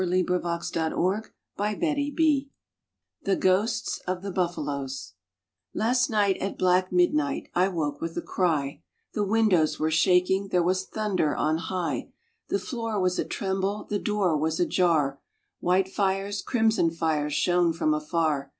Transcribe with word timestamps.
Walter 0.01 0.09
de 0.23 0.95
la 0.95 1.69
Mare 1.69 1.75
RAINBOW 1.75 2.09
GOLD 2.09 2.45
THE 3.21 3.35
GHOSTS 3.35 3.99
OF 4.07 4.23
THE 4.23 4.31
BUFFALOES 4.31 5.13
LAST 5.75 6.09
night 6.09 6.37
at 6.37 6.57
black 6.57 6.91
midnight 6.91 7.51
I 7.53 7.67
woke 7.67 8.01
with 8.01 8.17
a 8.17 8.21
cry, 8.23 8.81
The 9.13 9.23
windows 9.23 9.77
were 9.79 9.91
shaking, 9.91 10.47
there 10.47 10.63
was 10.63 10.87
thunder 10.87 11.35
on 11.35 11.57
high, 11.57 12.09
The 12.49 12.57
floor 12.57 12.99
was 12.99 13.19
a 13.19 13.25
tremble, 13.25 13.85
the 13.91 13.99
door 13.99 14.35
was 14.35 14.59
a 14.59 14.65
jar, 14.65 15.21
White 15.59 15.87
fires, 15.89 16.41
crimson 16.41 16.89
fires, 16.89 17.35
shone 17.35 17.71
from 17.71 17.93
afar. 17.93 18.49